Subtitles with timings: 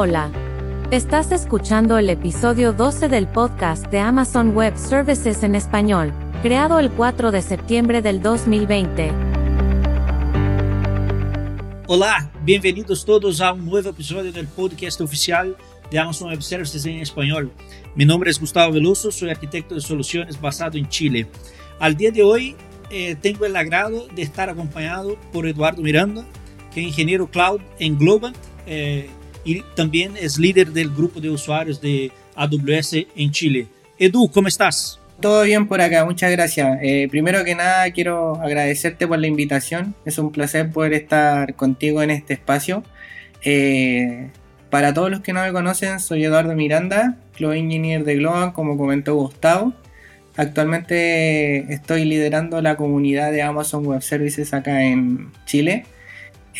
[0.00, 0.30] Hola.
[0.92, 6.88] Estás escuchando el episodio 12 del podcast de Amazon Web Services en español, creado el
[6.88, 9.10] 4 de septiembre del 2020.
[11.88, 15.56] Olá, bem-vindos todos a um novo episódio do podcast oficial
[15.90, 17.50] de Amazon Web Services em espanhol.
[17.96, 21.26] Mi nombre es Gustavo Veloso, soy arquitecto de soluciones basado en Chile.
[21.80, 22.54] Al día de hoy
[22.92, 26.24] eh, tengo el agrado de estar acompañado por Eduardo Miranda,
[26.72, 29.10] que es ingeniero cloud en Globant eh,
[29.48, 33.66] y también es líder del grupo de usuarios de AWS en Chile.
[33.98, 35.00] Edu, ¿cómo estás?
[35.20, 36.78] Todo bien por acá, muchas gracias.
[36.82, 39.94] Eh, primero que nada quiero agradecerte por la invitación.
[40.04, 42.84] Es un placer poder estar contigo en este espacio.
[43.42, 44.28] Eh,
[44.68, 48.76] para todos los que no me conocen, soy Eduardo Miranda, Cloud Engineer de Globan, como
[48.76, 49.72] comentó Gustavo.
[50.36, 55.86] Actualmente estoy liderando la comunidad de Amazon Web Services acá en Chile.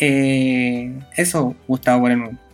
[0.01, 2.48] Eh, eso, Gustavo, por el mundo.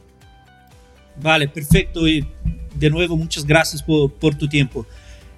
[1.21, 2.07] Vale, perfecto.
[2.07, 2.27] Y
[2.75, 4.85] de nuevo, muchas gracias por, tu tiempo.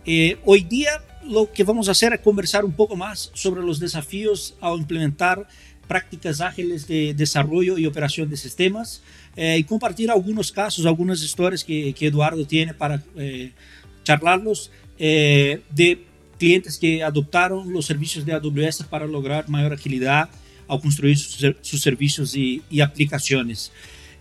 [0.05, 3.79] Eh, hoy día lo que vamos a hacer es conversar un poco más sobre los
[3.79, 5.47] desafíos al implementar
[5.87, 9.01] prácticas ágiles de desarrollo y operación de sistemas
[9.35, 13.51] eh, y compartir algunos casos, algunas historias que, Eduardo tiene para eh,
[14.03, 16.03] charlarlos eh, de
[16.37, 20.29] clientes que adoptaron los servicios de AWS para lograr mayor agilidad
[20.67, 23.71] al construir sus, servicios y aplicaciones.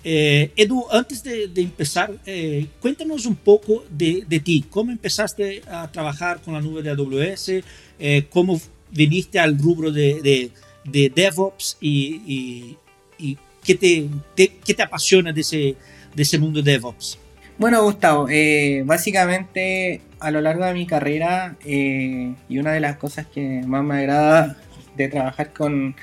[0.09, 4.65] Eh, Edu, antes de, de empezar, eh, cuéntanos un poco de, de, ti.
[4.71, 7.65] ¿Cómo empezaste a trabajar con la nube de AWS?
[7.99, 8.61] Eh, ¿Cómo
[8.93, 10.53] viniste al rubro de, de,
[10.85, 11.79] de DevOps?
[11.81, 12.77] ¿Y, y,
[13.19, 15.75] y qué, te, te, qué, te, apasiona de ese,
[16.15, 17.19] de ese mundo de DevOps?
[17.59, 23.27] Bueno, Gustavo, eh, básicamente a lo largo de mi carrera y una de las cosas
[23.27, 24.57] que más me agrada
[24.97, 25.97] de trabajar con,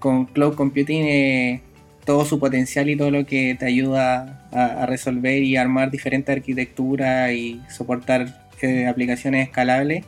[0.00, 1.60] con Cloud Computing
[2.06, 6.34] todo su potencial y todo lo que te ayuda a, a resolver y armar diferentes
[6.34, 10.04] arquitecturas y soportar eh, aplicaciones escalables.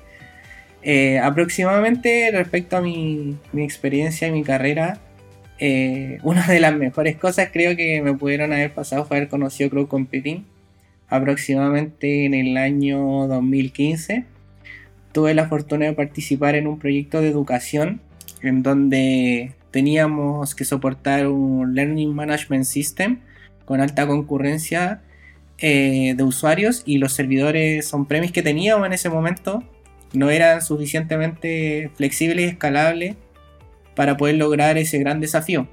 [0.82, 4.98] Eh, aproximadamente respecto a mi, mi, experiencia y mi carrera,
[5.58, 9.70] eh, una de las mejores cosas creo que me pudieron haber pasado fue haber conocido
[9.70, 10.44] Cloud Computing
[11.08, 14.24] aproximadamente en el año 2015.
[15.12, 18.00] Tuve la fortuna de participar en un proyecto de educación
[18.42, 23.20] en donde teníamos que soportar un Learning Management System
[23.64, 25.02] con alta concurrencia
[25.58, 29.62] eh, de usuarios y los servidores on-premise que teníamos en ese momento
[30.12, 33.16] no eran suficientemente flexibles y escalables
[33.94, 35.68] para poder lograr ese gran desafío.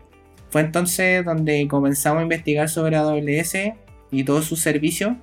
[0.50, 3.74] Fue entonces donde comenzamos a investigar sobre AWS
[4.12, 5.14] y todos sus servicios,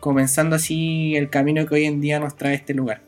[0.00, 3.02] comenzando así el camino que hoy en día nos trae este lugar.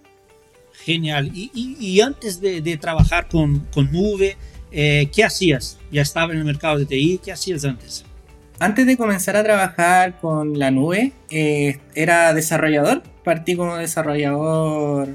[0.84, 1.30] Genial.
[1.34, 4.36] Y, antes de, de, trabajar con, con nube,
[4.72, 5.78] eh, ¿qué hacías?
[5.90, 7.20] ¿Ya estaba en el mercado de TI?
[7.22, 8.04] ¿Qué hacías antes?
[8.62, 13.02] Antes de comenzar a trabajar con la nube, eh, era desarrollador.
[13.24, 15.08] Partí como desarrollador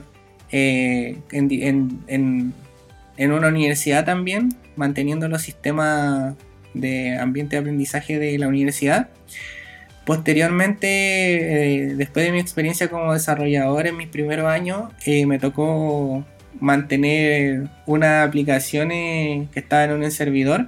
[0.51, 2.53] eh, en, en, en,
[3.15, 6.35] en, una universidad también, manteniendo los sistemas
[6.73, 9.09] de ambiente de aprendizaje de la universidad.
[10.05, 10.87] Posteriormente,
[11.85, 14.91] eh, después de mi experiencia como desarrollador en mis primeros años,
[15.25, 16.25] me tocó
[16.59, 20.67] mantener una aplicación que estaba en un servidor.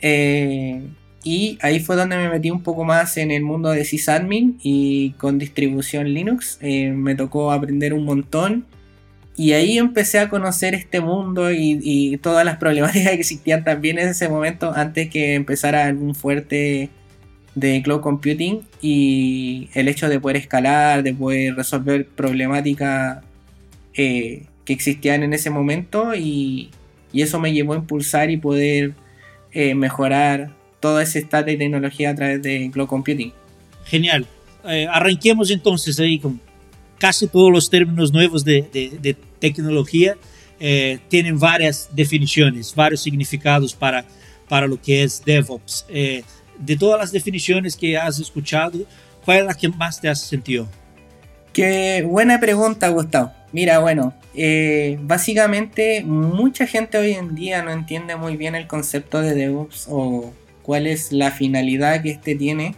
[0.00, 0.82] Eh,
[1.22, 5.10] y ahí fue donde me metí un poco más en el mundo de sysadmin y
[5.12, 6.58] con distribución Linux.
[6.62, 8.66] Eh, me tocó aprender un montón.
[9.36, 13.98] Y ahí empecé a conocer este mundo y, y, todas las problemáticas que existían también
[13.98, 16.90] en ese momento antes que empezara algún fuerte
[17.54, 23.22] de cloud computing y el hecho de poder escalar, de poder resolver problemáticas
[23.94, 26.70] eh, que existían en ese momento y,
[27.12, 28.94] y eso me llevó a impulsar y poder
[29.52, 33.32] eh, mejorar todo ese stack de tecnología a través de Cloud Computing.
[33.84, 34.26] Genial.
[34.64, 36.40] Eh, arranquemos entonces ahí con
[36.98, 40.16] casi todos los términos nuevos de, de, de tecnología.
[40.58, 44.04] Eh, tienen varias definiciones, varios significados para,
[44.48, 45.86] para lo que es DevOps.
[45.88, 46.22] Eh,
[46.58, 48.78] de todas las definiciones que has escuchado,
[49.24, 50.68] ¿cuál es la que más te has sentido?
[51.54, 53.32] Qué buena pregunta, Gustavo.
[53.52, 59.20] Mira, bueno, eh, básicamente mucha gente hoy en día no entiende muy bien el concepto
[59.20, 60.32] de DevOps o
[60.62, 62.76] cuál es la finalidad que este tiene.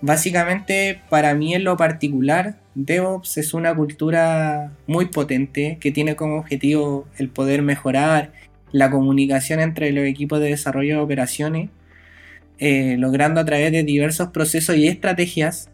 [0.00, 6.38] Básicamente, para mí en lo particular, DevOps es una cultura muy potente que tiene como
[6.38, 8.32] objetivo el poder mejorar
[8.72, 11.70] la comunicación entre los equipos de desarrollo de operaciones,
[12.58, 15.70] eh, logrando a través de diversos procesos y estrategias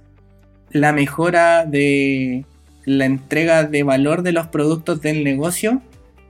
[0.71, 2.45] la mejora de
[2.87, 5.83] la entrega de valor de los productos del negocio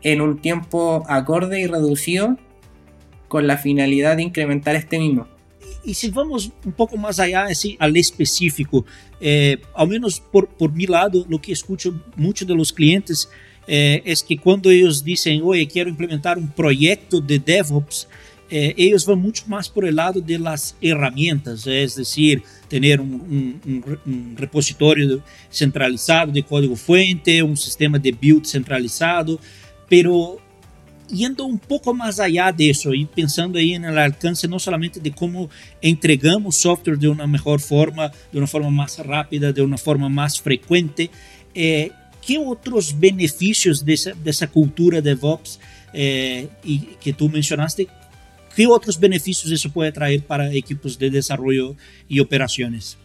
[0.02, 2.36] en un tiempo acorde y reducido
[3.28, 5.28] con la finalidad de incrementar este mismo.
[5.84, 8.84] y si vamos un poco más allá, así, al específico,
[9.20, 13.28] eh, al menos por, mi lado, lo que escucho mucho de los clientes
[13.68, 18.08] eh, es que cuando ellos dicen, oye, quiero implementar un proyecto de DevOps,
[18.50, 24.34] eh, ellos van mucho más por el lado de las herramientas, es decir, tener un,
[24.36, 29.38] repositorio centralizado de código fuente, un sistema de build centralizado,
[29.88, 30.38] pero
[31.08, 35.48] yendo un poco más allá de y pensando en el alcance no solamente de cómo
[35.80, 40.40] entregamos software de una mejor forma, de una forma más rápida, de una forma más
[40.40, 41.10] frecuente,
[41.54, 41.90] eh,
[42.26, 45.60] ¿qué otros beneficios de esa, de cultura DevOps
[45.92, 46.48] eh,
[47.00, 47.86] que tú mencionaste
[48.56, 51.76] ¿Qué otros beneficios eso puede traer para equipos de desarrollo
[52.08, 52.96] y operaciones?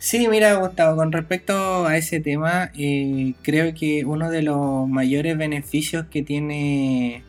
[0.00, 5.38] Sí, mira, Gustavo, con respecto a ese tema, eh, creo que uno de los mayores
[5.38, 7.22] beneficios que tiene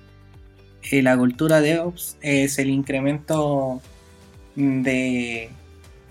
[0.92, 3.80] eh, la cultura DevOps es el incremento
[4.56, 5.50] de,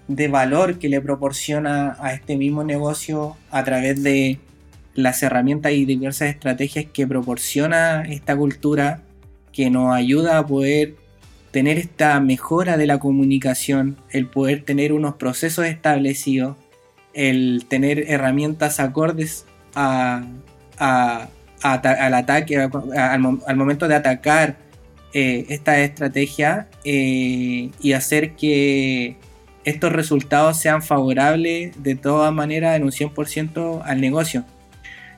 [0.07, 4.39] de valor que le proporciona a este mismo negocio a través de
[4.95, 9.03] las herramientas y diversas estrategias que proporciona esta cultura
[9.53, 10.95] que nos ayuda a poder
[11.51, 16.57] tener esta mejora de la comunicación, el poder tener unos procesos establecidos,
[17.15, 20.25] el tener herramientas acordes a,
[20.79, 24.57] al ataque, al, momento de atacar
[25.15, 29.17] eh, esta estrategia eh, y hacer que
[29.65, 34.45] estos resultados sean favorables de todas maneras en un 100% al negocio.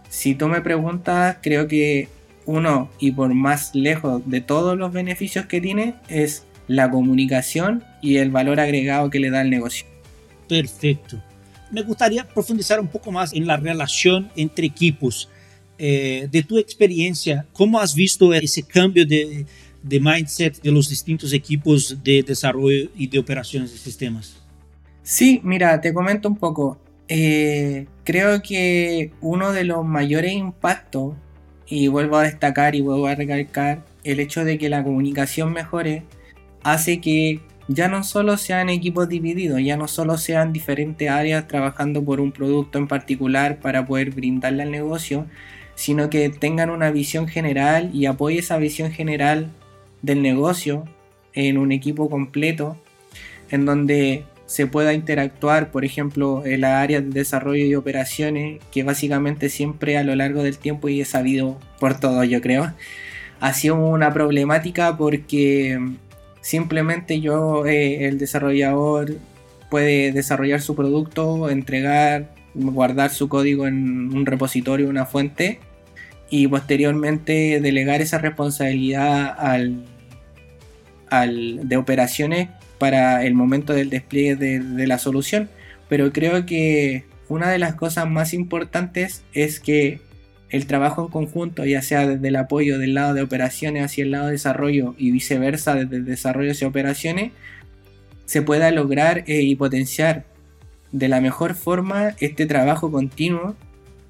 [0.08, 2.08] Si tú me preguntas, creo que
[2.48, 8.16] uno y por más lejos de todos los beneficios que tiene es la comunicación y
[8.16, 9.86] el valor agregado que le da el negocio.
[10.48, 11.22] Perfecto.
[11.70, 15.28] Me gustaría profundizar un poco más en la relación entre equipos.
[15.78, 19.44] Eh, de tu experiencia, ¿cómo has visto ese cambio de,
[19.82, 24.36] de mindset de los distintos equipos de desarrollo y de operaciones de sistemas?
[25.02, 26.78] Sí, mira, te comento un poco.
[27.08, 31.14] Eh, creo que uno de los mayores impactos
[31.68, 36.02] y vuelvo a destacar y vuelvo a recalcar el hecho de que la comunicación mejore
[36.62, 42.02] hace que ya no solo sean equipos divididos, ya no solo sean diferentes áreas trabajando
[42.02, 45.26] por un producto en particular para poder brindarle al negocio,
[45.74, 49.50] sino que tengan una visión general y apoye esa visión general
[50.00, 50.84] del negocio
[51.34, 52.78] en un equipo completo,
[53.50, 58.82] en donde se pueda interactuar, por ejemplo, en la área de desarrollo y operaciones, que
[58.82, 62.72] básicamente siempre a lo largo del tiempo y he sabido por todo, yo creo,
[63.40, 65.78] ha sido una problemática porque
[66.40, 69.16] simplemente yo, eh, el desarrollador,
[69.70, 75.60] puede desarrollar su producto, entregar, guardar su código en un repositorio, una fuente,
[76.30, 79.84] y posteriormente delegar esa responsabilidad al,
[81.10, 82.48] al de operaciones
[82.78, 85.48] para el momento del despliegue de, la solución.
[85.88, 90.00] Pero creo que una de las cosas más importantes es que
[90.50, 94.12] el trabajo en conjunto, ya sea desde el apoyo del lado de operaciones hacia el
[94.12, 97.32] lado de desarrollo y viceversa desde desarrollo hacia operaciones,
[98.24, 100.24] se pueda lograr eh, y potenciar
[100.92, 103.56] de la mejor forma este trabajo continuo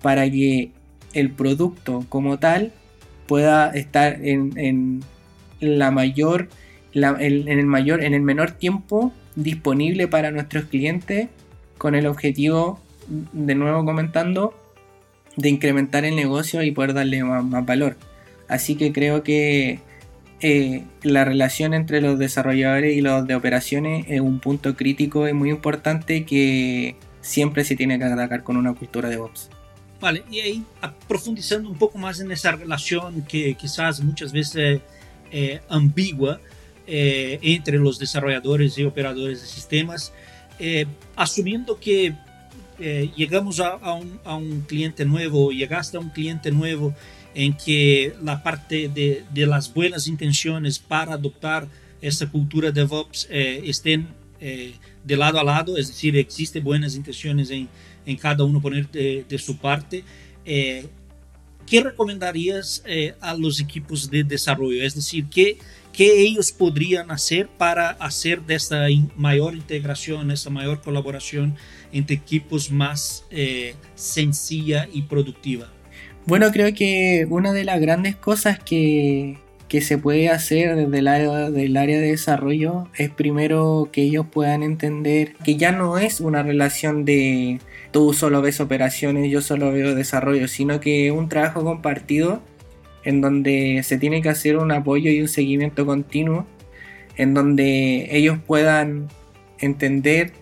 [0.00, 0.70] para que
[1.12, 2.72] el producto como tal
[3.26, 5.02] pueda estar en, en
[5.60, 6.48] la mayor
[6.94, 11.28] en, el mayor, en el menor tiempo disponible para nuestros clientes
[11.76, 14.54] con el objetivo, de nuevo comentando,
[15.36, 17.96] de incrementar el negocio y poder darle más, valor.
[18.48, 19.80] Así que creo que
[20.40, 25.32] eh, la relación entre los desarrolladores y los de operaciones es un punto crítico y
[25.32, 29.50] muy importante que siempre se tiene que atacar con una cultura de DevOps.
[30.00, 30.64] Vale, y ahí
[31.08, 34.80] profundizando un poco más en esa relación que quizás muchas veces
[35.32, 36.40] eh, ambigua,
[36.90, 40.10] eh, entre los desarrolladores y operadores de sistemas,
[40.58, 42.14] eh, asumiendo que
[42.78, 46.94] eh, llegamos a, a, un, a, un, cliente nuevo, llegaste a un cliente nuevo
[47.34, 51.68] en que la parte de, de las buenas intenciones para adoptar
[52.00, 54.08] esta cultura de DevOps estén
[54.40, 57.68] de lado a lado, es decir, existen buenas intenciones en,
[58.06, 60.04] en cada uno poner de, de su parte.
[61.68, 62.82] ¿Qué recomendarías
[63.20, 64.82] a los equipos de desarrollo?
[64.82, 65.58] Es decir, ¿qué,
[65.92, 71.56] que ellos podrían hacer para hacer de esta mayor integración, esta mayor colaboración
[71.92, 75.72] entre equipos más eh, sencilla y productiva?
[76.24, 81.08] Bueno, creo que una de las grandes cosas que, que se puede hacer desde el
[81.08, 86.20] área, del área de desarrollo es primero que ellos puedan entender que ya no es
[86.20, 87.60] una relación de
[87.90, 92.42] tú solo ves operaciones, yo solo veo desarrollo, sino que un trabajo compartido
[93.04, 96.46] en donde se tiene que hacer un apoyo y un seguimiento continuo,
[97.16, 99.08] en donde ellos puedan
[99.58, 100.32] entender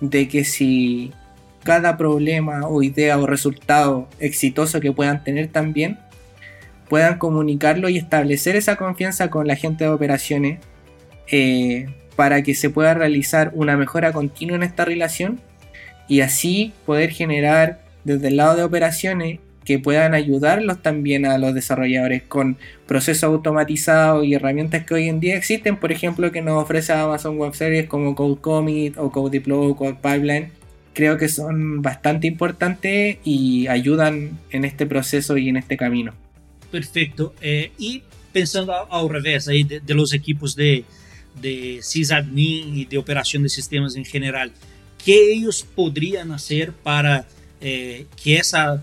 [0.00, 1.12] de que si
[1.62, 5.98] cada problema o idea o resultado exitoso que puedan tener también,
[6.88, 10.58] puedan comunicarlo y establecer esa confianza con la gente de operaciones
[11.30, 15.40] eh, para que se pueda realizar una mejora continua en esta relación
[16.10, 21.54] y así poder generar desde el lado de operaciones que puedan ayudarlos también a los
[21.54, 22.56] desarrolladores con
[22.88, 27.38] procesos automatizados y herramientas que hoy en día existen, por ejemplo, que nos ofrece Amazon
[27.38, 30.50] Web Services como Code Commit o Code Deploy o Code Pipeline.
[30.94, 36.12] Creo que son bastante importantes y ayudan en este proceso y en este camino.
[36.72, 37.34] Perfecto.
[37.40, 38.02] Eh, y
[38.32, 40.84] pensando al revés ahí de, los equipos de,
[41.40, 44.50] de sysadmin y de operación de sistemas en general,
[45.04, 47.26] ¿qué ellos podrían hacer para
[47.60, 48.82] eh, que esa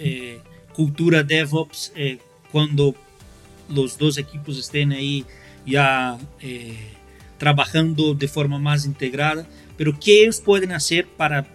[0.00, 0.38] eh,
[0.74, 2.18] cultura DevOps eh,
[2.52, 2.94] cuando
[3.68, 5.24] los dos equipos estén ahí
[5.66, 6.76] ya eh,
[7.36, 9.44] trabajando de forma más integrada,
[9.76, 11.46] pero ¿qué ellos pueden hacer para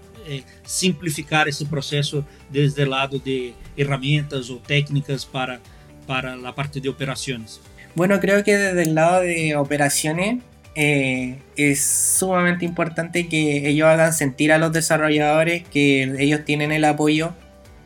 [0.66, 5.60] simplificar ese proceso desde el lado de herramientas o técnicas para,
[6.08, 7.60] para la parte de operaciones?
[7.94, 10.42] Bueno, creo que desde el lado de operaciones
[10.76, 17.34] es sumamente importante que ellos hagan sentir a los desarrolladores que ellos tienen el apoyo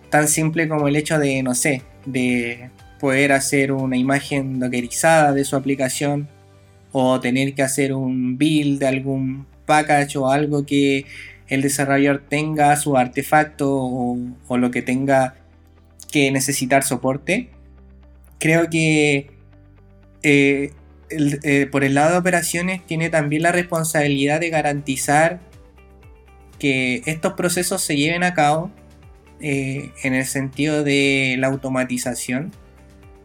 [0.10, 5.44] tan simple como el hecho de, no sé, de poder hacer una imagen dockerizada de
[5.44, 6.28] su aplicación
[6.92, 11.06] o tener que hacer un build de algún package o algo que
[11.48, 15.36] el desarrollador tenga su artefacto o, lo que tenga
[16.12, 17.50] que necesitar soporte.
[18.40, 19.30] Creo que
[20.24, 20.72] eh,
[21.10, 25.40] eh, por el lado de operaciones tiene también la responsabilidad de garantizar
[26.60, 28.72] que estos procesos se lleven a cabo
[29.40, 32.52] eh, en el sentido de la automatización,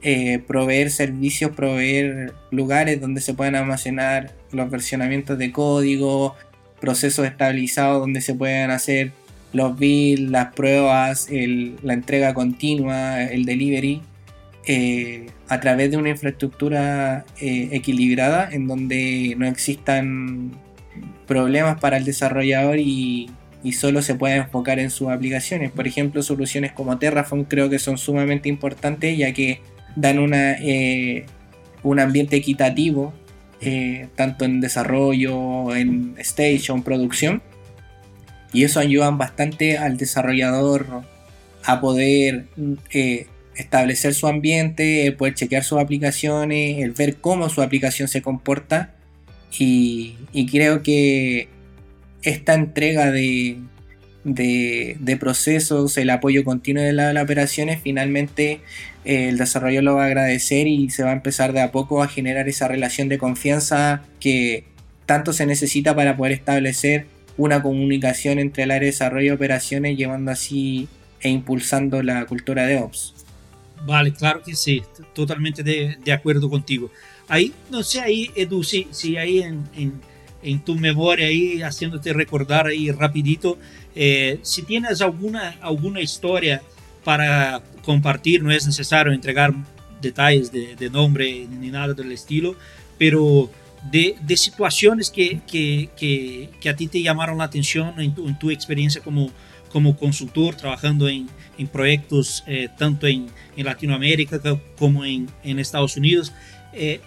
[0.02, 6.36] eh, proveer servicios, proveer lugares donde se puedan almacenar los versionamientos de código,
[6.80, 9.12] procesos estabilizados donde se puedan hacer
[9.52, 14.02] los builds, las pruebas, la entrega continua, el delivery,
[14.66, 20.52] eh, a través de una infraestructura equilibrada en donde no existan
[21.26, 23.30] problemas para el desarrollador y,
[23.72, 25.70] solo se puede enfocar en sus aplicaciones.
[25.70, 29.60] Por ejemplo, soluciones como Terraform creo que son sumamente importantes ya que
[29.94, 31.26] dan una, eh,
[31.82, 33.14] un ambiente equitativo,
[33.60, 37.42] eh, tanto en desarrollo, en stage o en producción.
[38.52, 41.04] Y eso ayuda bastante al desarrollador
[41.64, 42.46] a poder
[42.92, 43.26] eh,
[43.56, 48.94] establecer su ambiente, poder chequear sus aplicaciones, el ver cómo su aplicación se comporta.
[49.58, 51.48] y creo que
[52.22, 53.58] esta entrega de,
[54.24, 58.60] de, procesos, el apoyo continuo de, las operaciones, finalmente
[59.04, 62.02] eh, el desarrollo lo va a agradecer y se va a empezar de a poco
[62.02, 64.64] a generar esa relación de confianza que
[65.06, 67.06] tanto se necesita para poder establecer
[67.36, 70.88] una comunicación entre el área de desarrollo y operaciones, llevando así
[71.20, 73.14] e impulsando la cultura de Ops.
[73.84, 74.82] Vale, claro que sí,
[75.14, 76.90] totalmente de, de acuerdo contigo.
[77.28, 80.00] Ahí, no sé, ahí, Edu, si, si ahí en
[80.42, 83.58] en tu memoria ahí, haciéndote recordar ahí rapidito,
[83.94, 86.62] eh, si tienes alguna, alguna historia
[87.04, 89.54] para compartir, no es necesario entregar
[90.00, 92.56] detalles de, nombre ni nada del estilo,
[92.98, 93.50] pero
[93.90, 95.88] de, de situaciones que, que,
[96.60, 99.30] que, a ti te llamaron la atención en tu, en tu experiencia como,
[99.72, 104.40] como consultor, trabajando en, en proyectos eh, tanto en, en, Latinoamérica
[104.78, 106.32] como en, en Estados Unidos.
[106.72, 107.00] Eh,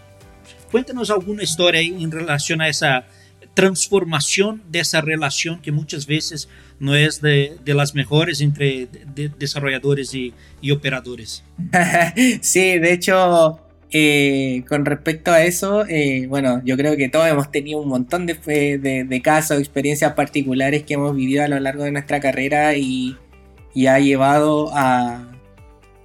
[0.71, 3.05] cuéntanos alguna historia en relación a esa,
[3.55, 8.87] transformación de esa relación que muchas veces no es de, de las mejores entre
[9.39, 11.43] desarrolladores y, y, operadores.
[12.41, 17.51] sí, de hecho, eh, con respecto a eso, eh, bueno, yo creo que todos hemos
[17.51, 18.33] tenido un montón de,
[18.77, 23.15] de, de, casos, experiencias particulares que hemos vivido a lo largo de nuestra carrera y,
[23.73, 25.31] y ha llevado a,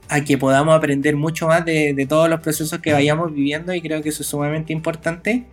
[0.09, 3.81] a que podamos aprender mucho más de, de todos los procesos que vayamos viviendo y
[3.81, 5.45] creo que eso es sumamente importante.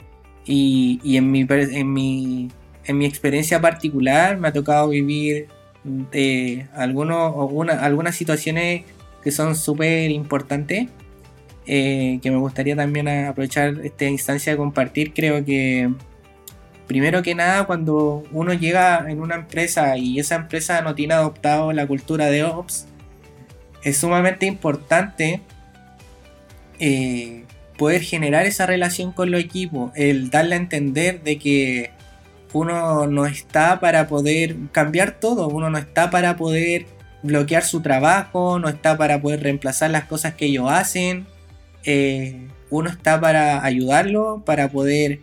[0.45, 2.49] Y, en, mi, en, mi,
[2.85, 5.47] en mi experiencia particular me ha tocado vivir
[5.83, 7.35] de algunos,
[7.69, 8.83] algunas situaciones
[9.23, 10.87] que son súper importantes,
[11.67, 15.13] eh, que me gustaría también aprovechar esta instancia de compartir.
[15.13, 15.91] Creo que
[16.87, 21.73] primero que nada cuando uno llega en una empresa y esa empresa no tiene adoptado
[21.73, 22.87] la cultura de Ops,
[23.83, 25.41] es sumamente importante
[26.79, 27.43] eh,
[27.77, 31.91] poder generar esa relación con los equipos, el darle a entender de que
[32.53, 36.85] uno no está para poder cambiar todo, uno no está para poder
[37.23, 41.27] bloquear su trabajo, no está para poder reemplazar las cosas que ellos hacen,
[41.87, 45.21] eh, uno está para ayudarlo, para poder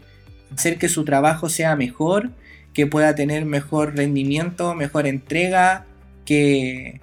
[0.53, 2.31] hacer que su trabajo sea mejor,
[2.73, 5.85] que pueda tener mejor rendimiento, mejor entrega,
[6.25, 7.01] que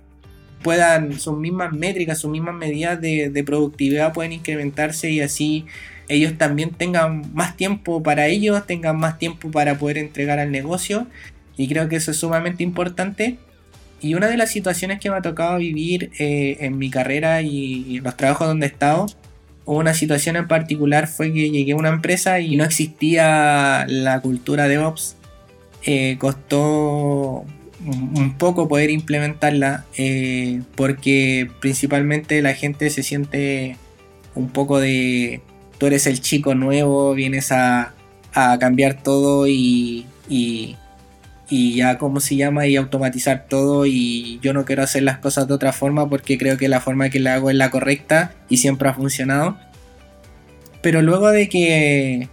[0.64, 5.66] puedan, sus mismas métricas, sus mismas medidas de, productividad pueden incrementarse y así
[6.08, 11.06] ellos también tengan más tiempo para ellos, tengan más tiempo para poder entregar al negocio
[11.56, 13.38] y creo que eso es sumamente importante.
[14.02, 17.98] Y una de las situaciones que me ha tocado vivir eh, en mi carrera y,
[17.98, 19.06] en los trabajos donde he estado,
[19.66, 24.68] una situación en particular fue que llegué a una empresa y no existía la cultura
[24.68, 25.16] de Ops.
[25.84, 27.46] Eh, costó
[27.86, 33.78] un poco poder implementarla eh, porque principalmente la gente se siente
[34.36, 35.42] un poco de
[35.78, 37.94] tú eres el chico nuevo, vienes a,
[38.60, 40.06] cambiar todo y,
[41.52, 45.54] ya cómo se llama y automatizar todo y yo no quiero hacer las cosas de
[45.54, 48.88] otra forma porque creo que la forma que la hago es la correcta y siempre
[48.90, 49.58] ha funcionado.
[50.82, 52.30] Pero luego de que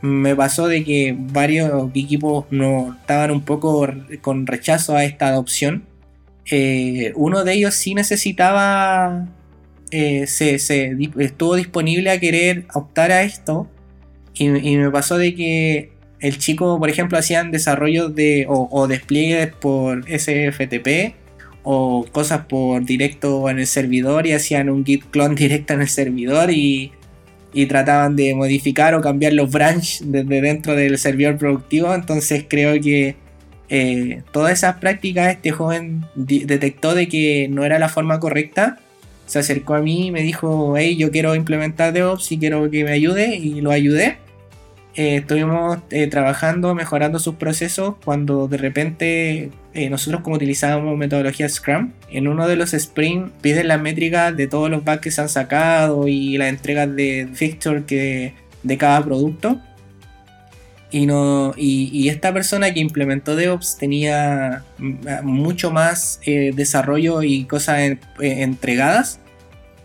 [0.00, 3.88] me pasó de que varios equipos no estaban un poco
[4.20, 5.84] con rechazo a esta adopción.
[6.50, 9.26] Eh, uno de ellos sí necesitaba,
[9.90, 13.68] eh, se, estuvo disponible a querer optar a esto.
[14.34, 20.04] Y, me pasó de que el chico, por ejemplo, hacían desarrollos de, o, despliegues por
[20.04, 21.14] SFTP
[21.62, 25.88] o cosas por directo en el servidor y hacían un git clone directo en el
[25.88, 26.92] servidor y
[27.68, 31.94] trataban de modificar o cambiar los branches desde dentro del servidor productivo.
[31.94, 33.16] Entonces creo que
[33.68, 38.78] eh, todas esas prácticas este joven detectó de que no era la forma correcta.
[39.26, 42.84] Se acercó a mí y me dijo, hey, yo quiero implementar DevOps y quiero que
[42.84, 44.18] me ayude y lo ayudé.
[44.96, 51.46] Eh, estuvimos eh, trabajando, mejorando sus procesos cuando de repente eh, nosotros como utilizábamos metodología
[51.50, 55.20] Scrum, en uno de los sprints piden las métricas de todos los bugs que se
[55.20, 59.60] han sacado y las entregas de fixture de cada producto.
[60.90, 64.64] Y, no, y, esta persona que implementó DevOps tenía
[65.22, 69.20] mucho más desarrollo y cosas entregadas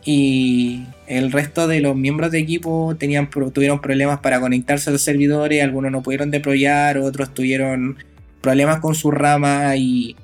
[0.03, 5.01] y el resto de los miembros de equipo tenían, tuvieron problemas para conectarse a los
[5.01, 7.97] servidores, algunos no pudieron deployar, otros tuvieron
[8.41, 10.15] problemas con su rama y,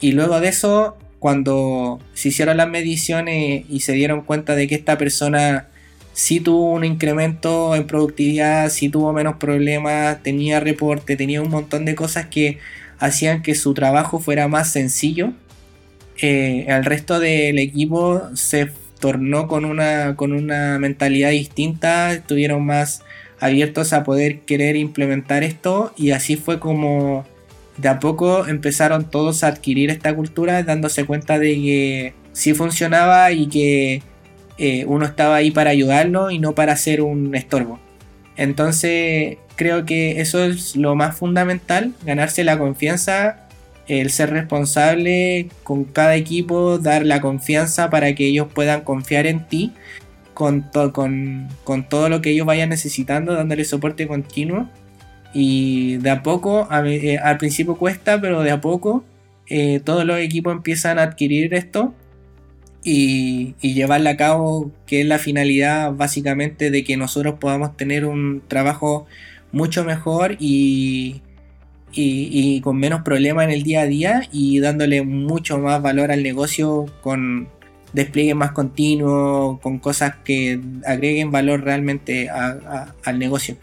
[0.00, 4.74] y luego de eso, cuando se hicieron las mediciones y se dieron cuenta de que
[4.74, 5.68] esta persona
[6.12, 11.84] sí tuvo un incremento en productividad, sí tuvo menos problemas, tenía reporte, tenía un montón
[11.86, 12.58] de cosas que
[12.98, 15.32] hacían que su trabajo fuera más sencillo
[16.20, 23.02] eh, el resto del equipo se tornó con una, con una mentalidad distinta, estuvieron más
[23.40, 27.26] abiertos a poder querer implementar esto y así fue como
[27.76, 33.32] de a poco empezaron todos a adquirir esta cultura dándose cuenta de que sí funcionaba
[33.32, 34.02] y que
[34.58, 37.80] eh, uno estaba ahí para ayudarlo y no para ser un estorbo.
[38.36, 43.43] Entonces creo que eso es lo más fundamental, ganarse la confianza
[43.88, 49.46] el ser responsable con cada equipo, dar la confianza para que ellos puedan confiar en
[49.46, 49.72] ti
[50.32, 54.68] con, con, todo lo que ellos vayan necesitando, dándole soporte continuo.
[55.32, 59.04] Y de a poco, eh, al principio cuesta, pero de a poco
[59.48, 61.92] eh, todos los equipos empiezan a adquirir esto
[62.84, 68.04] y, y llevarla a cabo, que es la finalidad básicamente de que nosotros podamos tener
[68.06, 69.06] un trabajo
[69.52, 71.22] mucho mejor y,
[71.94, 76.22] y, con menos problemas en el día a día y dándole mucho más valor al
[76.22, 77.48] negocio con
[77.92, 83.56] despliegue más continuo, con cosas que agreguen valor realmente al negocio.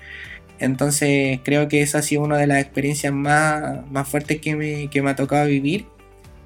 [0.60, 4.89] Entonces creo que esa ha sido una de las experiencias más, más fuertes que me,
[4.89, 5.86] que me ha tocado vivir.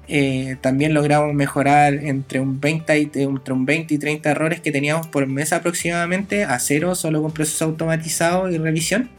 [0.08, 4.70] Eh, también logramos mejorar entre un, 20 y, entre un 20 y 30 errores que
[4.70, 9.10] teníamos por mes aproximadamente a cero solo con proceso automatizado y revisión.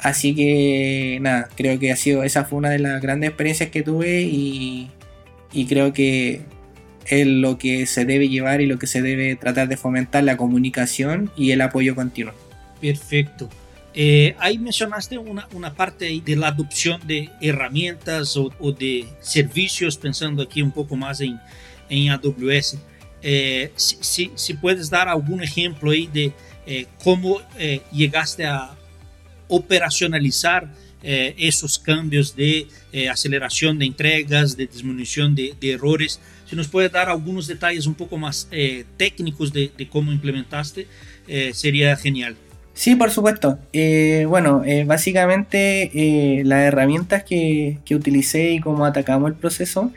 [0.00, 3.82] Así que nada, creo que ha sido, esa fue una de las grandes experiencias que
[3.82, 4.90] tuve y,
[5.68, 6.42] creo que
[7.06, 10.36] es lo que se debe llevar y lo que se debe tratar de fomentar la
[10.36, 12.32] comunicación y el apoyo continuo.
[12.80, 13.48] Perfecto.
[13.94, 20.42] Eh, ahí mencionaste una, una, parte de la adopción de herramientas o, de servicios, pensando
[20.42, 21.40] aquí un poco más en,
[21.88, 22.78] en AWS.
[23.22, 26.32] Eh, si, si, puedes dar algún ejemplo ahí de
[26.66, 27.40] eh, cómo
[27.90, 28.77] llegaste a,
[29.48, 30.68] operacionalizar
[31.02, 36.20] eh, esos cambios de eh, aceleración de entregas, de disminución de, errores.
[36.46, 40.86] Si nos puede dar algunos detalles un poco más eh, técnicos de, cómo implementaste,
[41.52, 42.36] sería genial.
[42.72, 43.58] Sí, por supuesto.
[44.28, 49.92] bueno, básicamente las herramientas que, que, utilicé y cómo atacamos el proceso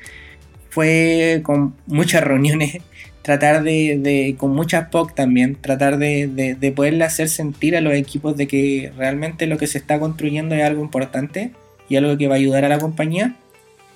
[0.70, 2.82] fue con muchas reuniones
[3.22, 8.36] tratar de, con mucha POC también, tratar de, de, poderle hacer sentir a los equipos
[8.36, 11.52] de que realmente lo que se está construyendo es algo importante
[11.88, 13.36] y algo que va a ayudar a la compañía.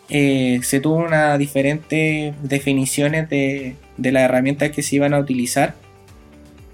[0.09, 5.73] Eh, se tuvo unas diferentes definiciones de, de las herramientas que se iban a utilizar.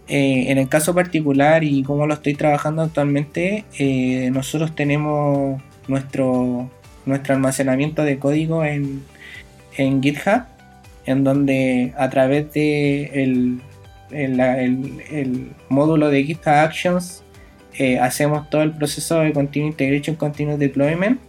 [0.09, 6.69] Eh, en el caso particular y como lo estoy trabajando actualmente, eh, nosotros tenemos nuestro,
[7.05, 9.03] nuestro almacenamiento de código en,
[9.77, 10.43] en GitHub
[11.05, 13.61] en donde a través de el,
[15.69, 17.23] módulo de GitHub Actions
[17.77, 21.19] eh, hacemos todo el proceso de Continuous Integration, Continuous Deployment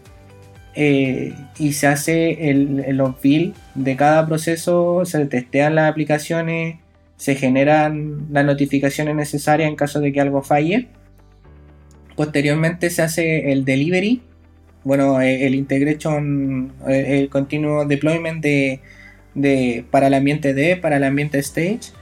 [0.74, 6.76] eh, y se hace el, el build de cada proceso, se testean las aplicaciones,
[7.16, 10.88] se generan las notificaciones necesarias en caso de que algo falle.
[12.16, 14.22] Posteriormente se hace el delivery,
[14.82, 18.80] bueno, eh, el integration, el continuo deployment de,
[19.90, 21.92] para el ambiente D, para el ambiente Stage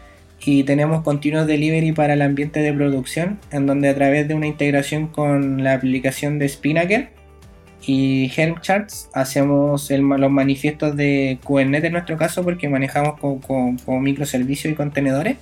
[0.45, 4.47] y tenemos continuous delivery para el ambiente de producción en donde a través de una
[4.47, 7.11] integración con la aplicación de Spinnaker
[7.87, 14.73] y Helm Charts hacemos los manifiestos de Kubernetes en nuestro caso porque manejamos con, microservicios
[14.73, 15.37] y contenedores.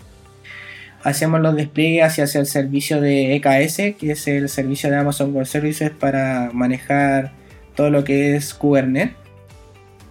[1.05, 5.33] Hacemos los despliegues hacia, hacia el servicio de EKS que es el servicio de Amazon
[5.33, 7.33] Web Services para manejar
[7.77, 9.28] todo lo que es Kubernetes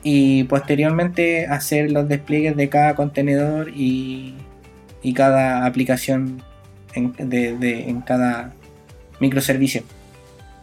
[0.10, 4.36] y posteriormente hacer los despliegues de cada contenedor y,
[5.15, 6.41] cada aplicación
[6.93, 8.54] en, en cada
[9.20, 9.84] microservicio.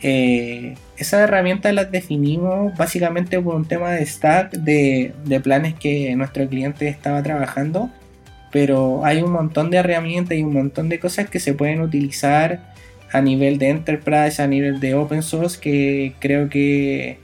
[0.00, 6.14] Eh, esas herramientas las definimos básicamente por un tema de stack de, de, planes que
[6.16, 7.90] nuestro cliente estaba trabajando,
[8.50, 12.72] pero hay un montón de herramientas y un montón de cosas que se pueden utilizar
[13.12, 17.23] a nivel de enterprise, a nivel de open source, que creo que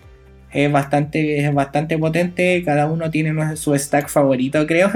[0.52, 4.90] es bastante, es bastante potente, cada uno tiene su stack favorito creo,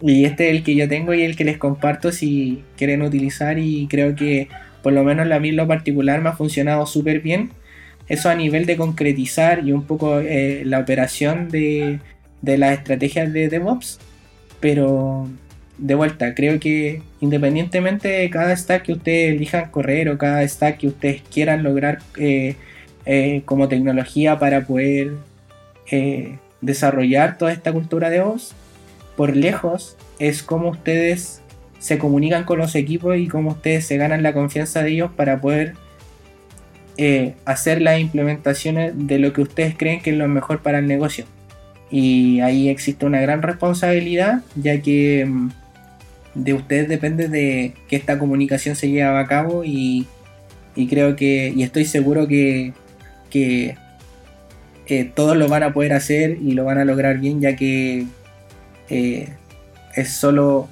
[0.00, 3.58] y este es el que yo tengo y el que les comparto si quieren utilizar
[3.58, 4.48] y creo que
[4.82, 7.50] por lo menos a mí en lo particular me ha funcionado súper bien.
[8.08, 11.98] Eso a nivel de concretizar y un poco eh, la operación de,
[12.42, 13.98] de las estrategias de DevOps,
[14.60, 15.28] pero
[15.78, 20.78] de vuelta, creo que independientemente de cada stack que ustedes elijan correr o cada stack
[20.78, 22.56] que ustedes quieran lograr eh,
[23.06, 25.14] eh, como tecnología para poder
[25.90, 28.54] eh, desarrollar toda esta cultura de voz,
[29.16, 31.42] por lejos es como ustedes
[31.78, 35.40] se comunican con los equipos y cómo ustedes se ganan la confianza de ellos para
[35.40, 35.74] poder
[36.96, 40.86] eh, hacer las implementaciones de lo que ustedes creen que es lo mejor para el
[40.86, 41.24] negocio.
[41.90, 45.50] Y ahí existe una gran responsabilidad, ya que mm,
[46.34, 50.06] de ustedes depende de que esta comunicación se lleve a cabo y
[50.90, 52.72] creo que, y estoy seguro que
[53.30, 53.76] que
[54.86, 58.06] eh, todos lo van a poder hacer y lo van a lograr bien, ya que
[58.88, 59.28] eh,
[59.94, 60.68] es solo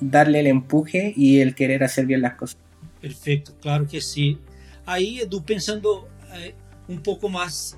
[0.00, 2.58] darle el empuje y el querer hacer bien las cosas.
[3.02, 4.38] Perfecto, claro que sí.
[4.86, 6.54] Ahí, Edu, pensando eh,
[6.88, 7.76] un poco más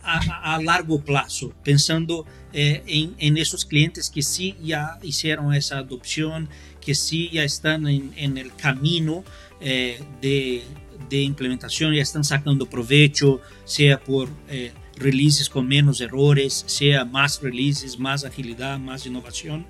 [0.00, 6.48] a, largo plazo, pensando en, en, esos clientes que sí ya hicieron esa adopción,
[6.80, 9.24] que sí ya están en, en el camino
[9.60, 10.62] de
[11.08, 17.40] de implementación ya están sacando provecho, sea por eh, releases con menos errores, sea más
[17.42, 19.66] releases, más agilidad, más innovación.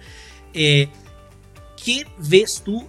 [0.52, 0.88] Eh,
[1.82, 2.86] ¿Qué ves tú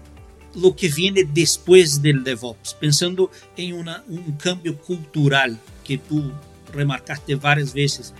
[0.56, 2.74] lo que viene después del DevOps?
[2.76, 6.32] Pensando en una, un cambio cultural que tú
[6.72, 8.14] remarcaste varias veces,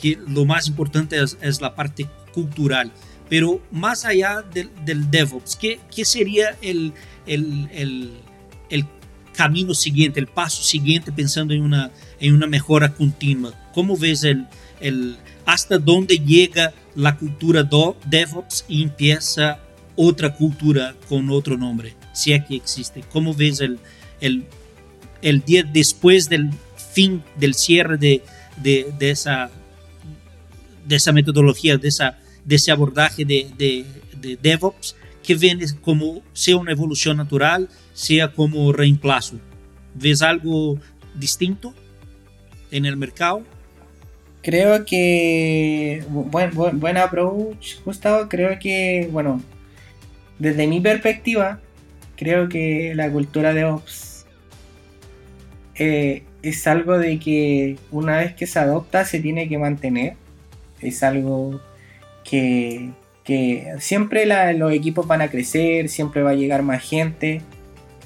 [0.00, 2.92] que lo más importante es, es la parte cultural.
[3.28, 6.92] Pero más allá del, del DevOps, ¿qué, ¿qué, sería el,
[7.26, 8.10] el, el
[9.40, 13.54] camino siguiente, el paso siguiente pensando en una, en una mejora continua?
[13.72, 14.46] ¿Cómo ves el,
[14.80, 19.58] el, hasta dónde llega la cultura do, DevOps y empieza
[19.96, 23.02] otra cultura con otro nombre, si es que existe?
[23.10, 23.78] ¿Cómo ves el,
[24.20, 24.44] el,
[25.22, 26.50] el día después del
[26.92, 28.22] fin, del cierre de,
[28.62, 29.50] de, de esa,
[30.86, 33.86] de esa metodología, de, esa, de ese abordaje de, de,
[34.20, 34.96] de DevOps?
[35.22, 39.38] Que viene como sea una evolución natural, sea como reemplazo.
[39.94, 40.78] ¿Ves algo
[41.14, 41.74] distinto
[42.70, 43.42] en el mercado?
[44.42, 48.28] Creo que, buen, buen, approach, Gustavo.
[48.28, 49.42] Creo que, bueno,
[50.38, 51.60] desde mi perspectiva,
[52.16, 54.24] creo que la cultura de Ops
[55.74, 60.14] eh, es algo de que una vez que se adopta se tiene que mantener.
[60.80, 61.60] Es algo
[62.24, 62.90] que,
[63.78, 67.42] siempre los equipos van a crecer, siempre va a llegar más gente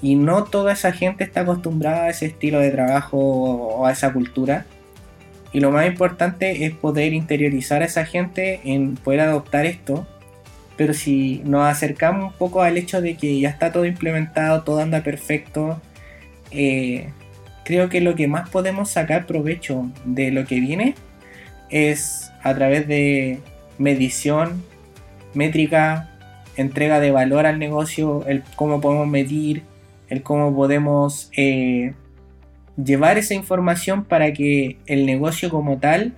[0.03, 4.13] y no toda esa gente está acostumbrada a ese estilo de trabajo o a esa
[4.13, 4.67] cultura.
[5.53, 10.07] Y lo más importante es poder interiorizar a esa gente en poder adoptar esto
[10.77, 14.81] pero si nos acercamos un poco al hecho de que ya está todo implementado, todo
[14.81, 15.81] anda perfecto,
[16.51, 17.11] eh,
[17.65, 20.95] creo que lo que más podemos sacar provecho de lo que viene
[21.71, 23.41] es a través de
[23.79, 24.63] medición,
[25.35, 26.11] métrica,
[26.57, 29.63] entrega de valor al negocio, el cómo podemos medir,
[30.09, 31.95] el cómo podemos eh,
[32.83, 36.15] llevar esa información para que el negocio como tal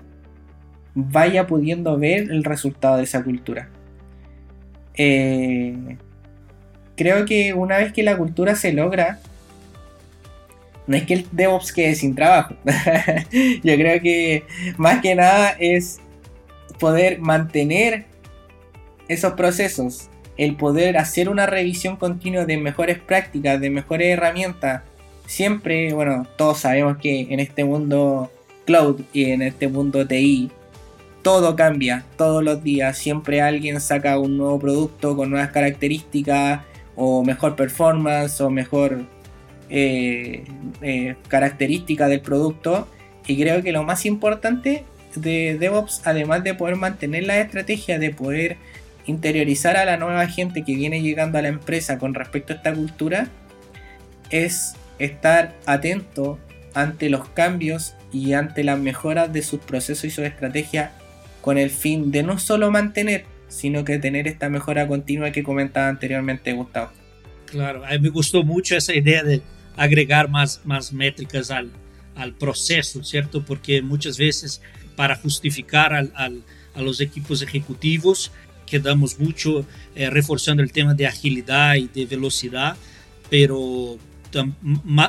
[0.95, 3.69] vaya pudiendo ver el resultado de esa cultura.
[4.95, 5.97] Eh,
[6.97, 9.21] creo que una vez que la cultura se logra,
[10.87, 12.55] no es que el DevOps quede sin trabajo.
[13.63, 14.45] Yo creo que
[14.79, 16.01] más que nada es
[16.79, 18.07] poder mantener
[19.09, 24.83] esos procesos, el poder hacer una revisión continua de mejores prácticas, de mejores herramientas.
[25.27, 28.31] Siempre, bueno, todos sabemos que en este mundo
[28.67, 30.51] cloud y en este mundo TI,
[31.23, 32.99] todo cambia todos los días.
[32.99, 36.61] Siempre alguien saca un nuevo producto con nuevas características
[36.95, 39.05] o mejor performance o mejor
[39.69, 40.45] eh,
[40.83, 42.87] eh, característica del producto.
[43.27, 44.85] Y creo que lo más importante
[45.17, 48.59] de DevOps, además de poder mantener la estrategia, de poder
[49.07, 52.75] interiorizar a la nueva gente que viene llegando a la empresa con respecto a esta
[52.75, 53.29] cultura,
[54.31, 56.39] es estar atento
[56.75, 60.93] ante los cambios y ante las mejoras de sus procesos y su estrategia
[61.41, 65.89] con el fin de no solo mantener, sino que tener esta mejora continua que comentaba
[65.89, 66.91] anteriormente Gustavo.
[67.47, 69.41] Claro, me gustó mucho esa idea de
[69.77, 71.71] agregar más, más métricas al,
[72.17, 73.45] al proceso, ¿cierto?
[73.45, 74.61] Porque muchas veces
[74.97, 76.43] para justificar al, al,
[76.75, 78.33] a los equipos ejecutivos
[78.67, 82.77] quedamos mucho eh, reforzando el tema de agilidad y de velocidad,
[83.31, 83.99] pero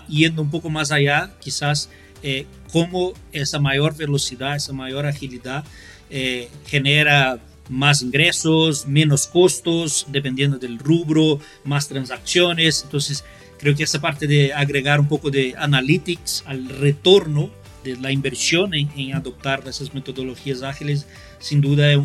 [0.07, 1.89] yendo un poco más allá, quizás
[2.23, 5.65] eh, cómo esa mayor velocidad, esa mayor agilidad
[6.09, 7.39] eh, genera
[7.69, 12.83] más ingresos, menos costos, dependiendo del rubro, más transacciones.
[12.83, 13.25] Entonces,
[13.59, 17.49] creo que esa parte de agregar un poco de analytics al retorno
[17.83, 21.05] de la inversión en, adoptar esas metodologías ágiles,
[21.39, 21.99] sin duda es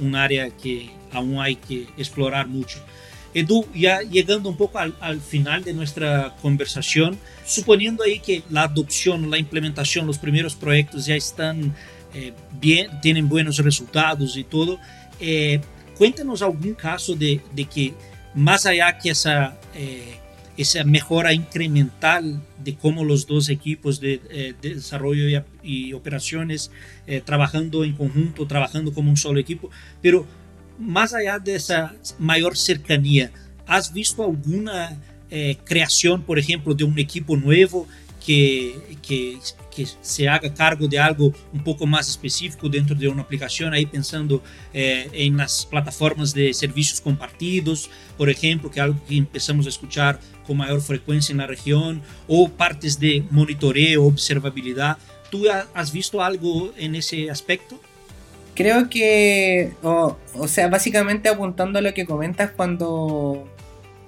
[0.00, 2.78] un, área que aún hay que explorar mucho.
[3.32, 9.28] Edu, ya llegando un poco al, final de nuestra conversación, suponiendo ahí que la adopción,
[9.30, 11.74] la implementación, los primeros proyectos ya están
[12.14, 14.78] eh, bien, tienen buenos resultados y todo,
[15.18, 15.60] eh,
[15.98, 17.40] cuéntanos algún caso de,
[17.72, 17.92] que
[18.34, 20.18] más allá que esa eh,
[20.56, 26.70] esa mejora incremental de cómo los dos equipos de, eh, desarrollo y, operaciones
[27.06, 30.26] eh, trabajando en conjunto, trabajando como un solo equipo, pero
[30.78, 33.30] más allá de esa mayor cercanía,
[33.66, 37.88] ¿has visto alguna eh, creación, por ejemplo, de un equipo nuevo
[38.24, 39.38] que, que,
[39.74, 43.84] que, se haga cargo de algo un poco más específico dentro de una aplicación, ahí
[43.86, 49.66] pensando eh, en las plataformas de servicios compartidos, por ejemplo, que es algo que empezamos
[49.66, 54.96] a escuchar con mayor frecuencia en la región, o partes de monitoreo, observabilidad.
[55.30, 57.80] ¿Tú has visto algo en ese aspecto?
[58.54, 63.48] Creo que, o, o sea, básicamente apuntando a lo que comentas cuando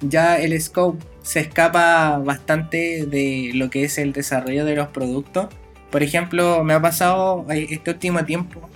[0.01, 5.49] ya el scope se escapa bastante de lo que es el desarrollo de los productos.
[5.91, 8.71] Por ejemplo, me ha pasado este último tiempo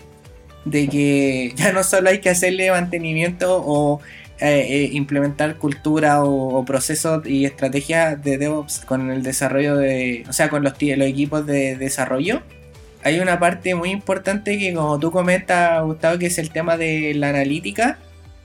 [0.65, 4.01] de que ya no solo hay que hacerle mantenimiento o
[4.41, 10.33] eh, eh, implementar cultura o, procesos y estrategias de DevOps con el desarrollo de, o
[10.33, 12.43] sea, con los, los equipos de desarrollo.
[13.05, 17.15] Hay una parte muy importante que como tú comentas, Gustavo, que es el tema de
[17.15, 17.99] la analítica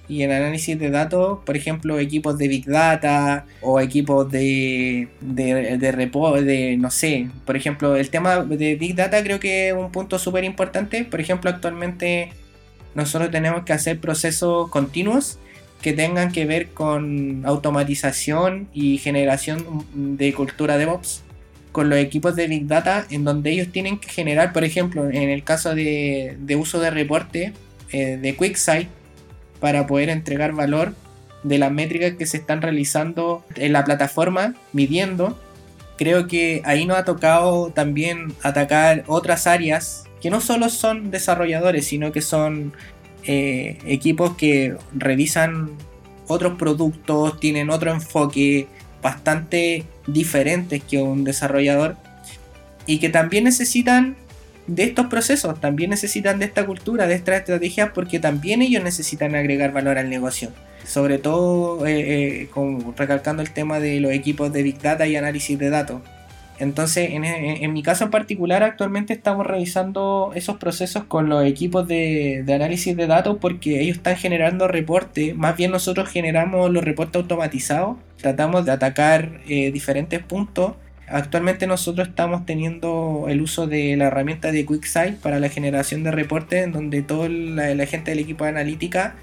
[0.08, 5.78] y el análisis de datos, por ejemplo, equipos de Big Data o equipos de, de,
[5.78, 5.92] de,
[6.44, 10.20] de no sé, por ejemplo, el tema de Big Data creo que es un punto
[10.20, 11.06] súper importante.
[11.06, 12.32] Por ejemplo, actualmente
[12.94, 15.40] nosotros tenemos que hacer procesos continuos
[15.82, 21.24] que tengan que ver con automatización y generación de cultura DevOps
[21.72, 25.30] con los equipos de Big Data en donde ellos tienen que generar, por ejemplo, en
[25.30, 27.54] el caso de, de uso de reporte
[27.92, 28.88] eh, de QuickSight,
[29.66, 30.94] para poder entregar valor
[31.42, 35.40] de las métricas que se están realizando en la plataforma, midiendo.
[35.98, 41.88] Creo que ahí nos ha tocado también atacar otras áreas que no solo son desarrolladores,
[41.88, 42.74] sino que son
[43.24, 45.72] eh, equipos que revisan
[46.28, 48.68] otros productos, tienen otro enfoque
[49.02, 51.96] bastante diferentes que un desarrollador
[52.86, 54.16] y que también necesitan
[54.68, 59.36] de estos procesos, también necesitan de esta cultura, de estas estrategias, porque también ellos necesitan
[59.36, 60.50] agregar valor al negocio.
[60.86, 62.50] Sobre todo eh, eh,
[62.98, 66.02] recalcando el tema de los equipos de Big Data y análisis de datos.
[66.58, 72.46] Entonces, en, mi caso en particular, actualmente estamos revisando esos procesos con los equipos de,
[72.48, 75.36] análisis de datos porque ellos están generando reportes.
[75.36, 77.98] Más bien nosotros generamos los reportes automatizados.
[78.18, 80.76] Tratamos de atacar eh, diferentes puntos.
[81.08, 86.12] Actualmente nosotros estamos teniendo el uso de la herramienta de QuickSight para la generación de
[86.12, 89.16] reportes, en donde toda la, gente del equipo de analítica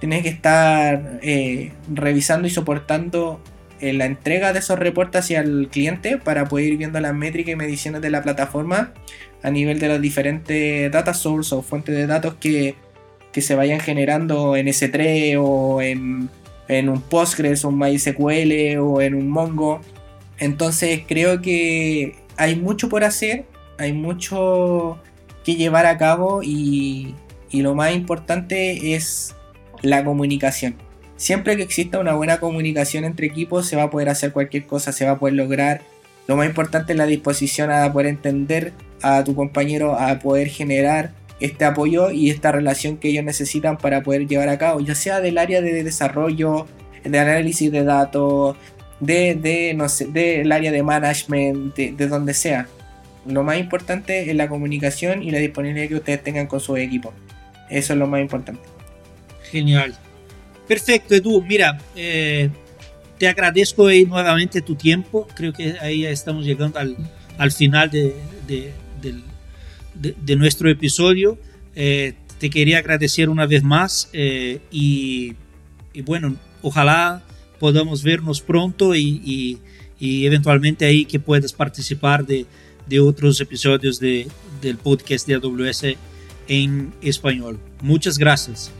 [0.00, 3.40] tiene que estar eh, revisando y soportando
[3.80, 7.56] la entrega de esos reportes hacia el cliente para poder ir viendo las métricas y
[7.56, 8.92] mediciones de la plataforma
[9.42, 12.74] a nivel de los diferentes data sources o fuentes de datos que,
[13.38, 16.28] se vayan generando en S3 o en,
[16.66, 19.80] en un Postgres o un MySQL o en un Mongo.
[20.38, 23.46] Entonces creo que hay mucho por hacer,
[23.78, 25.00] hay mucho
[25.44, 27.14] que llevar a cabo y,
[27.52, 29.34] lo más importante es
[29.80, 30.76] la comunicación
[31.16, 34.92] Siempre que exista una buena comunicación entre equipos se va a poder hacer cualquier cosa,
[34.92, 35.80] se va a poder lograr.
[36.28, 38.72] Lo más importante es la disposición a poder entender
[39.02, 44.04] a tu compañero, a poder generar este apoyo y esta relación que ellos necesitan para
[44.04, 46.66] poder llevar a cabo, ya sea del área de desarrollo,
[47.02, 48.56] de análisis de datos,
[49.00, 52.68] de, de no sé, del área de management, de, de donde sea.
[53.26, 57.12] Lo más importante es la comunicación y la disponibilidad que ustedes tengan con su equipo.
[57.68, 58.62] Eso es lo más importante.
[59.50, 59.94] Genial.
[60.66, 61.42] Perfecto, Edu.
[61.42, 62.50] Mira, eh,
[63.18, 65.26] te agradezco nuevamente tu tiempo.
[65.34, 66.96] Creo que ahí estamos llegando al,
[67.38, 68.14] al final de,
[68.46, 68.72] de,
[69.94, 71.38] de, nuestro episodio.
[71.74, 75.34] Eh, te quería agradecer una vez más eh, y,
[76.04, 77.22] bueno, ojalá
[77.58, 79.58] podamos vernos pronto y, y,
[80.00, 82.46] y eventualmente ahí que puedas participar de,
[83.00, 85.96] otros episodios del podcast de AWS
[86.48, 87.58] en español.
[87.82, 88.70] Muchas gracias.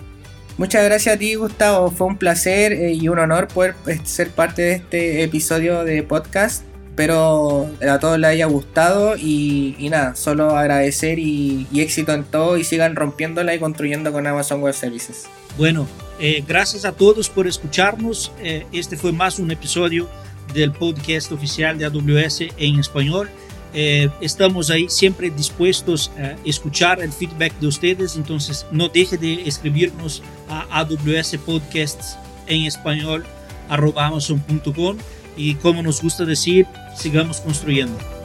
[0.57, 1.91] Muchas gracias a ti, Gustavo.
[1.91, 6.03] Fue un placer eh, y un honor poder eh, ser parte de este episodio de
[6.03, 6.65] podcast.
[6.89, 12.65] Espero a todos les haya gustado y, nada, solo agradecer y, éxito en todo y
[12.65, 15.27] sigan rompiéndola y construyendo con Amazon Web Services.
[15.57, 15.87] Bueno,
[16.21, 18.33] eh, gracias a todos por escucharnos.
[18.73, 20.09] este fue más un episodio
[20.55, 23.31] del podcast oficial de AWS en español.
[23.75, 29.47] Eh, estamos ahí siempre dispuestos a escuchar el feedback de ustedes, entonces no deje de
[29.47, 33.27] escribirnos a AWS Podcasts en español
[33.69, 34.97] amazon.com
[35.37, 38.18] y como nos gusta decir, sigamos construyendo.